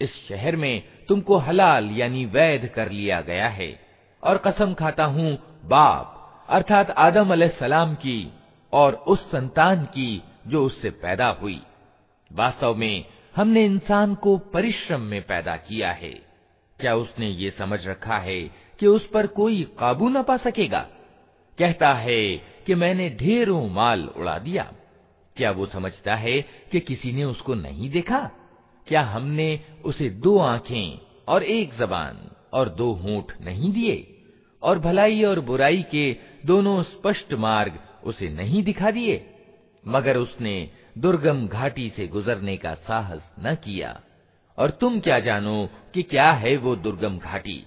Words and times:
इस 0.00 0.28
शहर 0.28 0.56
में 0.56 0.82
तुमको 1.08 1.36
हलाल 1.36 1.90
यानी 1.90 2.24
वैध 2.24 2.66
कर 2.66 2.90
लिया 2.90 3.20
गया 3.20 3.48
है, 3.48 3.80
और 4.22 4.38
कसम 4.38 4.74
खाता 4.74 5.04
हूँ 5.04 5.38
बाप, 5.64 6.14
अर्थात 6.48 6.90
आदम 6.90 7.48
सलाम 7.48 7.94
की 7.94 8.32
और 8.72 8.94
उस 8.94 9.30
संतान 9.30 9.84
की 9.84 10.22
जो 10.46 10.64
उससे 10.64 10.90
पैदा 10.90 11.28
हुई। 11.28 11.62
वास्तव 12.32 12.74
में 12.74 13.04
हमने 13.36 13.64
इंसान 13.64 14.14
को 14.14 14.38
परिश्रम 14.38 15.00
में 15.00 15.22
पैदा 15.22 15.56
किया 15.56 15.92
है। 15.92 16.12
क्या 16.80 16.94
उसने 16.94 17.28
ये 17.28 17.50
समझ 17.50 17.86
रखा 17.86 18.18
है 18.18 18.42
कि 18.78 18.86
उस 18.86 19.08
पर 19.08 19.26
कोई 19.26 19.62
काबू 19.78 20.08
न 20.08 20.22
पा 20.22 20.36
सकेगा? 20.36 20.80
कहता 21.58 21.92
है 21.92 22.36
कि 22.36 22.74
मैंने 22.74 23.10
ढेरों 23.10 23.68
माल 23.68 24.06
उड़ा 24.16 24.38
दिया। 24.38 24.72
क्या 25.36 25.50
वो 25.50 25.66
समझता 25.66 26.14
है 26.14 26.40
कि 26.42 26.80
किसी 26.80 27.12
ने 27.12 27.24
उसको 27.24 27.54
नहीं 27.54 27.90
देखा? 27.90 28.30
क्या 28.88 29.02
हमने 29.02 29.60
उसे 29.84 30.10
दो 30.10 30.38
आँखें 30.38 31.00
और 31.28 31.42
एक 31.42 31.76
जबान 31.76 32.30
और 32.52 32.68
दो 32.68 32.92
होंठ 32.92 33.32
नहीं 33.40 33.72
दिए? 33.72 34.24
और 34.62 34.78
भलाई 34.78 35.22
और 35.22 35.40
बुराई 35.40 35.82
के 35.82 36.16
दोनों 36.46 36.82
स्पष्ट 36.82 37.32
मार्ग 37.32 37.78
उसे 38.04 38.28
नहीं 38.28 38.62
दिखा 38.62 38.90
दिए? 38.90 39.34
मगर 39.86 40.16
उसने 40.16 40.70
दुर्गम 40.98 41.48
घाटी 41.48 41.90
से 41.90 42.06
गुजरने 42.06 42.56
का 42.56 42.74
साहस 42.74 43.20
न 43.40 43.54
किया। 43.54 44.00
और 44.58 44.70
तुम 44.70 45.00
क्या 45.00 45.20
जानो 45.20 45.68
कि 45.94 46.02
क्या 46.02 46.30
है 46.30 46.56
वो 46.56 46.76
दुर्गम 46.76 47.18
घाटी? 47.18 47.66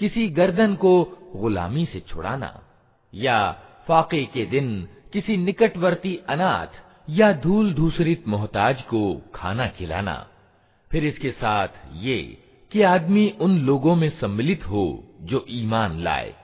किसी 0.00 0.28
गर्दन 0.28 0.74
को 0.74 0.92
गुलामी 1.36 1.84
से 1.86 2.00
छुड़ाना, 2.00 2.60
या 3.14 3.52
फाके 3.88 4.24
के 4.24 4.44
दिन 4.46 4.88
किसी 5.12 5.36
निकटवर्ती 5.36 6.18
अनाथ 6.28 6.82
या 7.10 7.32
धूल 7.32 7.72
धूसरित 7.74 8.28
मोहताज 8.28 8.82
को 8.82 9.22
खाना 9.34 9.66
खिलाना। 9.68 10.26
फिर 10.90 11.04
इसके 11.04 11.30
साथ 11.30 11.68
ये 11.94 12.38
कि 12.72 12.82
आदमी 12.82 13.28
उन 13.40 13.58
लोगों 13.58 13.94
में 13.96 14.08
सम्मिलित 14.10 14.66
हो 14.66 15.04
जो 15.20 15.44
ईमान 15.50 16.00
लाए 16.00 16.34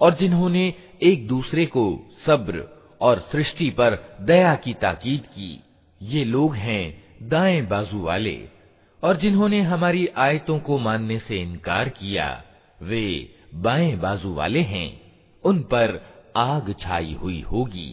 और 0.00 0.14
जिन्होंने 0.14 0.74
एक 1.02 1.26
दूसरे 1.28 1.66
को 1.66 1.84
सब्र 2.26 2.64
और 3.00 3.18
सृष्टि 3.32 3.70
पर 3.70 4.16
दया 4.20 4.54
की 4.54 4.74
ताकीद 4.74 5.26
की। 5.26 5.60
ये 6.02 6.24
लोग 6.24 6.54
हैं 6.54 7.04
दाएँ 7.28 7.60
बाजू 7.62 8.00
वाले 8.00 8.48
और 9.02 9.16
जिन्होंने 9.16 9.60
हमारी 9.60 10.06
आयतों 10.06 10.58
को 10.58 10.78
मानने 10.78 11.18
से 11.18 11.36
इनकार 11.36 11.88
किया 11.88 12.42
वे 12.84 13.04
बाएँ 13.54 13.96
बाजू 13.96 14.34
वाले 14.34 14.60
हैं 14.62 14.88
उन 15.44 15.58
पर 15.72 16.00
आग 16.36 16.74
छाई 16.80 17.12
हुई 17.12 17.40
होगी। 17.40 17.90